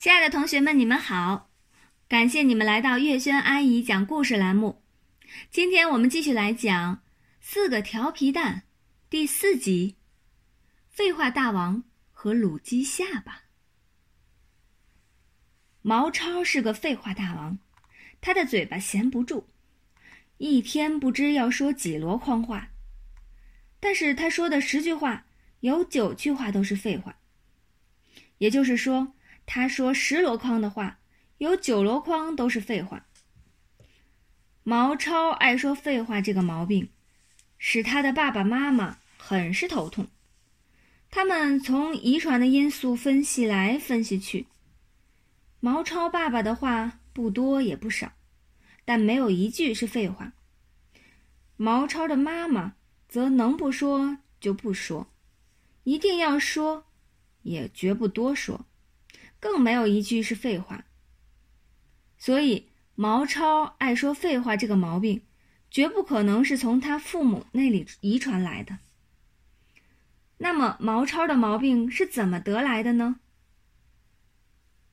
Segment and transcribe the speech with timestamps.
[0.00, 1.50] 亲爱的同学们，你们好！
[2.08, 4.82] 感谢你们来到月轩阿姨讲故事栏目。
[5.50, 6.96] 今天我们继续来讲
[7.42, 8.62] 《四个调皮蛋》
[9.10, 9.96] 第四集：
[10.88, 13.42] 废话大王和卤鸡下巴。
[15.82, 17.58] 毛超是个废话大王，
[18.22, 19.44] 他的嘴巴闲不住，
[20.38, 22.70] 一天不知要说几箩筐话。
[23.78, 25.26] 但是他说的十句话，
[25.60, 27.18] 有九句话都是废话。
[28.38, 29.12] 也就是说。
[29.52, 31.00] 他说十箩筐的话，
[31.38, 33.06] 有九箩筐都是废话。
[34.62, 36.90] 毛超爱说废话这个毛病，
[37.58, 40.06] 使他的爸爸妈妈很是头痛。
[41.10, 44.46] 他们从遗传的因素分析来分析去。
[45.58, 48.12] 毛超爸爸的话不多也不少，
[48.84, 50.32] 但没有一句是废话。
[51.56, 52.76] 毛超的妈妈
[53.08, 55.08] 则能不说就不说，
[55.82, 56.84] 一定要说，
[57.42, 58.64] 也绝不多说。
[59.40, 60.84] 更没有一句是废话，
[62.18, 65.22] 所以毛超爱说废话这个毛病，
[65.70, 68.78] 绝不可能是从他父母那里遗传来的。
[70.36, 73.20] 那么毛超的毛病是怎么得来的呢？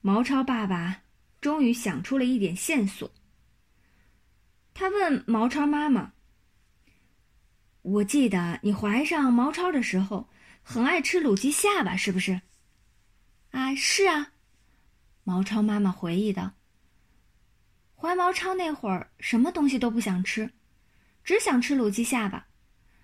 [0.00, 1.02] 毛超爸爸
[1.40, 3.10] 终于想出了一点线索。
[4.74, 6.12] 他问毛超妈妈
[7.82, 10.28] ：“我记得你怀上毛超的时候，
[10.62, 12.40] 很爱吃卤鸡下巴，是不是
[13.50, 14.32] ？”“啊，是啊。”
[15.26, 16.52] 毛超妈妈回忆道
[17.98, 20.52] ：“怀毛超那会儿，什么东西都不想吃，
[21.24, 22.46] 只想吃卤鸡下巴，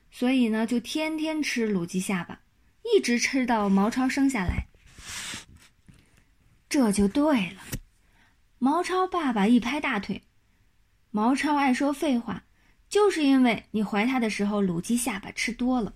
[0.09, 2.43] 所以呢，就天天吃卤鸡下巴，
[2.85, 4.69] 一直吃到毛超生下来。
[6.69, 7.61] 这就对了。”
[8.61, 10.23] 毛超爸爸一拍大腿
[11.11, 12.45] ：“毛超爱说废话，
[12.89, 15.93] 就是因为你怀他的时候卤鸡下巴吃多了。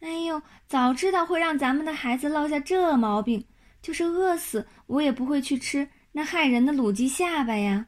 [0.00, 3.46] 哎呦，早知道会让咱们的孩子落下这毛病。”
[3.86, 7.86] 就是饿死我也不会去吃那害人的卤鸡下巴呀！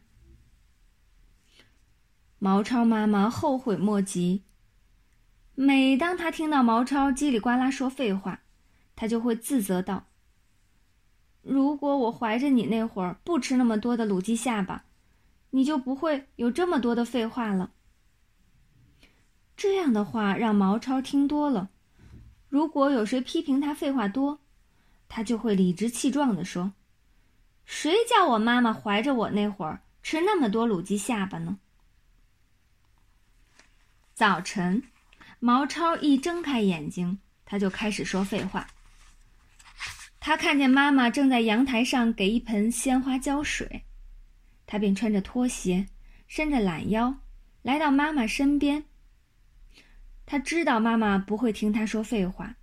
[2.39, 4.45] 毛超妈妈后悔莫及。
[5.57, 8.43] 每当她听到毛超叽里呱啦说废话，
[8.95, 10.07] 她就会自责道
[11.43, 14.85] ：“如果我怀着你那会儿不吃那么多的卤鸡下巴，
[15.51, 17.73] 你就不会有这么多的废话了。”
[19.59, 21.71] 这样的话让毛超听多了，
[22.49, 24.39] 如果有谁批评他废话多，
[25.09, 26.73] 他就会理直气壮地说
[27.65, 31.59] ：“谁叫我妈妈怀着我那会儿吃那么多卤鸡下巴呢？”
[34.15, 34.83] 早晨，
[35.39, 38.69] 毛超一睁开眼睛，他就开始说废话。
[40.21, 43.85] 他看见妈妈正在阳台上给一盆鲜花浇水，
[44.67, 45.87] 他便穿着拖鞋，
[46.27, 47.21] 伸着懒腰，
[47.63, 48.85] 来到妈妈身边。
[50.27, 52.57] 他知道妈妈不会听他说废话，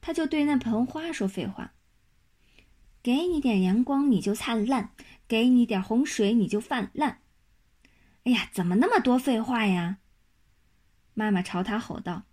[0.00, 1.72] 他就对那盆花说废话。
[3.02, 4.90] 给你点阳光，你就灿烂；
[5.26, 7.20] 给你点洪水，你就泛滥。
[8.24, 9.98] 哎呀，怎么那么多废话呀？
[11.14, 12.24] 妈妈朝他吼道：“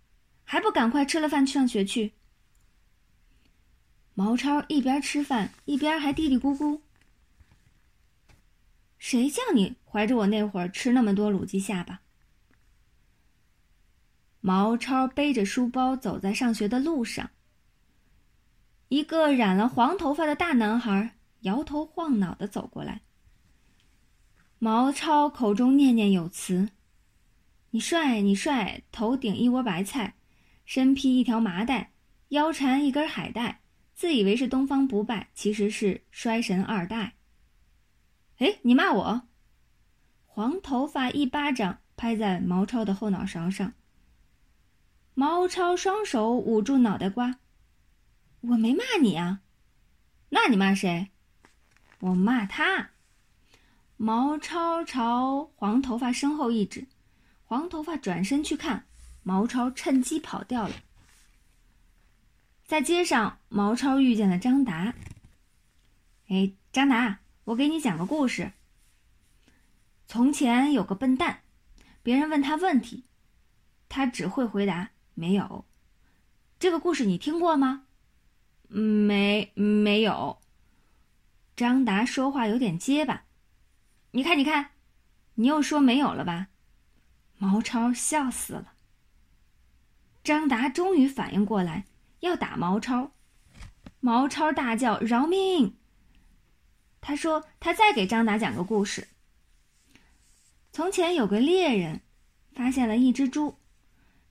[0.44, 2.12] 还不赶快吃了饭去上学去！”
[4.14, 6.80] 毛超一边吃饭一边还嘀嘀咕咕
[8.98, 12.00] ：“谁叫你怀着我那会儿吃那么多卤鸡下巴？”
[14.40, 17.30] 毛超背着书包走在上学的路上。
[18.88, 23.00] 一个染了黄头发的大男孩摇头晃脑的走过来。
[24.58, 26.70] 毛超口中念念有词
[27.70, 30.14] ：“你帅，你帅，头顶一窝白菜，
[30.64, 31.92] 身披一条麻袋，
[32.28, 33.60] 腰缠一根海带，
[33.94, 37.14] 自以为是东方不败，其实是衰神二代。”
[38.38, 39.22] 哎，你骂我！
[40.24, 43.72] 黄头发一巴掌拍在毛超的后脑勺上。
[45.14, 47.38] 毛超双手捂住脑袋瓜。
[48.48, 49.40] 我没骂你啊，
[50.28, 51.10] 那你骂谁？
[51.98, 52.90] 我骂他。
[53.96, 56.86] 毛超朝黄头发身后一指，
[57.44, 58.86] 黄头发转身去看，
[59.22, 60.74] 毛超趁机跑掉了。
[62.64, 64.94] 在街上，毛超遇见了张达。
[66.28, 68.52] 哎，张达，我给你讲个故事。
[70.06, 71.40] 从前有个笨蛋，
[72.04, 73.04] 别人问他问题，
[73.88, 75.64] 他只会回答没有。
[76.60, 77.85] 这个故事你听过吗？
[78.68, 80.38] 没没有。
[81.54, 83.24] 张达说话有点结巴，
[84.10, 84.70] 你看，你看，
[85.34, 86.48] 你又说没有了吧？
[87.38, 88.72] 毛超笑死了。
[90.22, 91.84] 张达终于反应过来，
[92.20, 93.12] 要打毛超。
[94.00, 95.76] 毛超大叫：“饶命！”
[97.00, 99.08] 他说：“他再给张达讲个故事。
[100.72, 102.02] 从前有个猎人，
[102.52, 103.58] 发现了一只猪，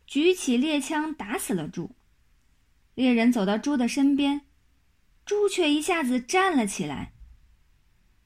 [0.06, 1.92] 举起猎枪打死了猪。”
[2.96, 4.42] 猎人走到猪的身边，
[5.26, 7.14] 猪却一下子站了起来。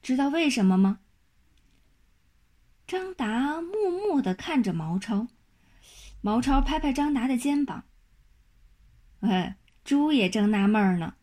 [0.02, 1.00] 知道为什么吗？
[2.86, 5.28] 张达默默的看着毛超，
[6.20, 7.84] 毛超拍拍张达的肩膀。
[9.20, 11.14] 哎，猪也正纳闷呢。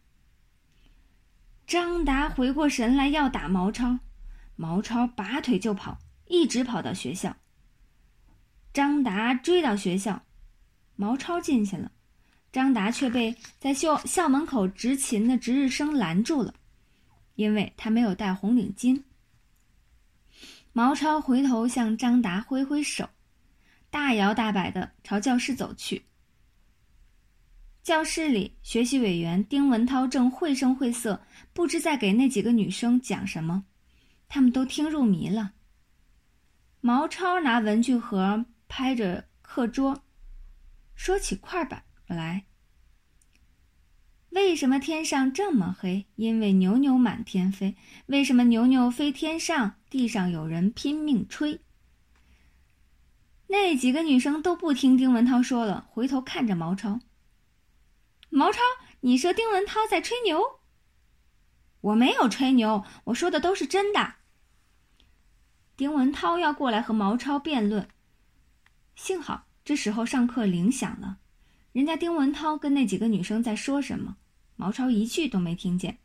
[1.65, 3.99] 张达回过神来要打毛超，
[4.55, 7.37] 毛超拔腿就跑，一直跑到学校。
[8.71, 10.23] 张达追到学校，
[10.95, 11.91] 毛超进去了，
[12.51, 16.53] 张达却被在校校门口执勤的值日生拦住了，
[17.35, 19.03] 因为他没有戴红领巾。
[20.73, 23.09] 毛超回头向张达挥挥手，
[23.89, 26.03] 大摇大摆的朝教室走去。
[27.83, 31.21] 教室里，学习委员丁文涛正绘声绘色，
[31.53, 33.63] 不知在给那几个女生讲什么，
[34.27, 35.53] 他们都听入迷了。
[36.81, 40.03] 毛超拿文具盒拍着课桌，
[40.95, 41.81] 说起块板
[42.15, 42.45] 来。
[44.29, 46.05] 为什么天上这么黑？
[46.15, 47.75] 因为牛牛满天飞。
[48.05, 49.75] 为什么牛牛飞天上？
[49.89, 51.61] 地上有人拼命吹。
[53.47, 56.99] 那几个女生都不听丁文涛说了，回头看着毛超。
[58.29, 58.59] 毛超，
[58.99, 60.59] 你说丁文涛在吹牛？
[61.79, 64.15] 我没有吹牛，我说的都是真的。
[65.77, 67.87] 丁文涛要过来和毛超辩论，
[68.95, 71.19] 幸好这时候上课铃响了，
[71.77, 74.17] 人家丁文涛跟那几个女生在说什么，
[74.55, 75.99] 毛超一句都没听见，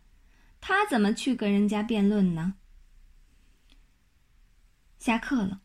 [0.61, 2.53] 他怎么去跟人家辩论呢？
[4.99, 5.63] 下课了，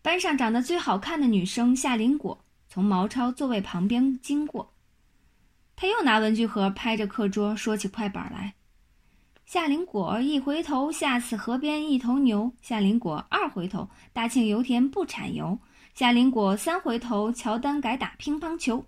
[0.00, 4.72] 班上长得最好看的女生夏林果从毛超座位旁边经过。
[5.76, 8.54] 他又拿文具盒拍着课桌，说起快板来。
[9.44, 15.58] 夏林果一回头，吓死河边一头牛；夏林果二回头，大庆油田不产油；
[15.92, 18.86] 夏林果三回头，乔丹改打乒乓球。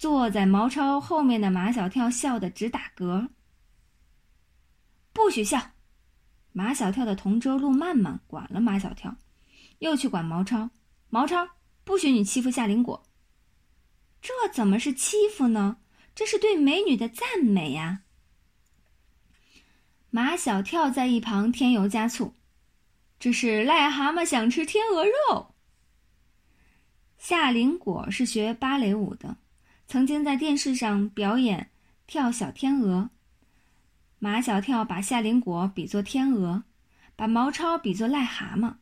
[0.00, 3.28] 坐在毛超后面的马小跳笑得直打嗝。
[5.12, 5.72] 不许笑！
[6.52, 9.14] 马小跳的同桌陆曼曼管了马小跳，
[9.80, 10.70] 又去管毛超。
[11.10, 11.46] 毛超，
[11.84, 13.02] 不许你欺负夏林果。
[14.22, 15.76] 这怎么是欺负呢？
[16.14, 18.00] 这是对美女的赞美呀！
[20.08, 22.32] 马小跳在一旁添油加醋
[23.20, 25.54] ：“这是癞蛤蟆想吃天鹅肉。”
[27.20, 29.36] 夏林果是学芭蕾舞的，
[29.90, 31.68] 曾经在电视上表演
[32.06, 33.10] 跳小天鹅。
[34.20, 36.62] 马小跳把夏林果比作天鹅，
[37.16, 38.76] 把毛超比作癞蛤蟆。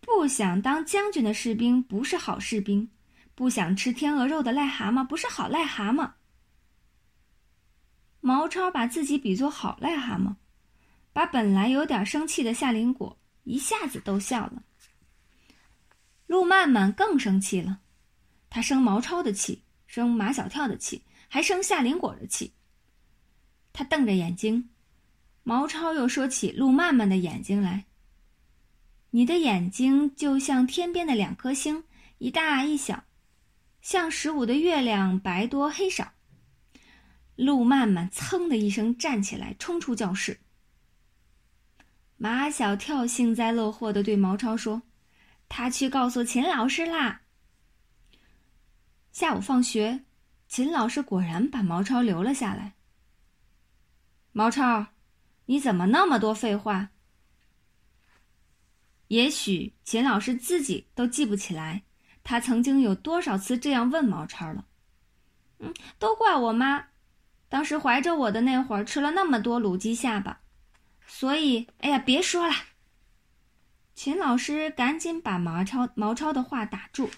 [0.00, 2.90] 不想当将军的士兵不是好士兵。
[3.36, 6.10] 不想吃天鹅肉的癞蛤蟆不是好癞蛤蟆。
[8.20, 10.34] 毛超把自己比作好癞蛤蟆，
[11.12, 14.64] 把本来有点生气的夏林果一下子逗笑了。
[16.26, 17.78] 陆曼曼更生气了，
[18.48, 22.52] 他生毛超的气，生马小跳的气，还生夏林果的气。
[23.72, 24.70] 他瞪着眼睛，
[25.42, 27.84] 毛超又说起陆曼曼的眼睛来
[29.10, 31.84] ：“你的眼睛就像天边的两颗星，
[32.18, 33.04] 一大一小。”
[33.82, 36.12] 像十五的月亮，白多黑少。
[37.36, 40.40] 陆曼曼噌的一声站起来，冲出教室。
[42.16, 44.82] 马小跳幸灾乐祸的对毛超说
[45.48, 47.20] ：“他去告诉秦老师啦。”
[49.16, 50.00] 下午放学，
[50.46, 52.74] 秦老师果然把毛超留了下来。
[54.32, 54.88] 毛超，
[55.46, 56.90] 你怎么那么多废话？
[59.08, 61.84] 也许秦老师自己都记不起来。
[62.22, 64.66] 他曾经有多少次这样问毛超了？
[65.60, 66.88] 嗯，都怪我妈，
[67.48, 70.40] 当时怀着我的那会儿吃了那么多卤鸡下巴，
[71.06, 72.52] 所以，哎呀，别说了。
[73.94, 77.08] 秦老师赶紧把毛超毛超的话打住。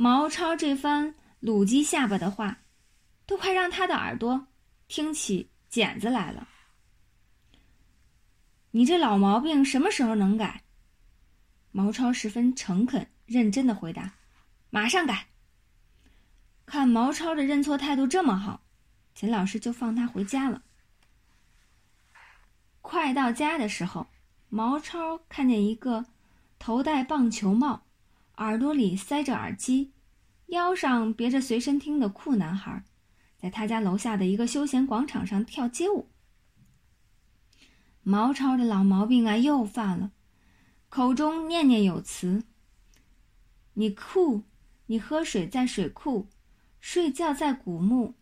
[0.00, 1.12] 毛超这番
[1.42, 2.58] 卤鸡下巴的话，
[3.26, 4.46] 都快让他的耳朵
[4.86, 6.46] 听起茧子来了。
[8.70, 10.62] 你这老毛病什么时候能改？
[11.72, 13.08] 毛超十分诚恳。
[13.26, 14.14] 认真的回答
[14.70, 15.26] ：“马上改。”
[16.64, 18.62] 看毛超的认错态度这么好，
[19.16, 20.62] 秦老师就放他回家了。
[22.80, 24.06] 快到家的时候，
[24.48, 26.06] 毛超看见一个
[26.60, 27.82] 头戴棒球帽、
[28.38, 29.92] 耳朵里塞着耳机、
[30.46, 32.84] 腰上别着随身听的酷男孩，
[33.36, 36.08] 在他家楼下的一个休闲广场上跳街舞。
[38.04, 40.12] 毛超的老毛病啊，又犯了，
[40.88, 42.44] 口中念念有词。
[43.74, 44.44] 你酷，
[44.86, 46.28] 你喝水在水库，
[46.80, 48.14] 睡觉在古墓，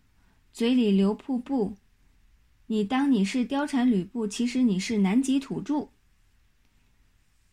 [0.51, 1.77] 嘴里流瀑布。
[2.69, 5.91] 你当你是貂蝉吕布，其实你是南极土著。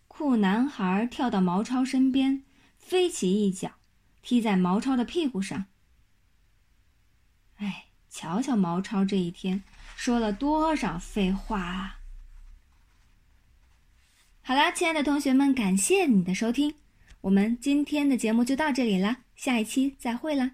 [0.08, 2.44] 酷男孩跳到毛超身边，
[2.86, 3.72] 飞起一脚，
[4.22, 5.66] 踢在毛超的屁股上。
[7.56, 9.64] 哎，瞧瞧毛超这一天
[9.96, 12.00] 说了多少废话啊！
[14.42, 16.76] 好啦，亲爱的同学们，感谢你的收听，
[17.22, 20.52] 我们今天的节目就到这里了，下一期再会啦。